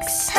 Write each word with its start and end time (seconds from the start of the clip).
Alex. 0.00 0.37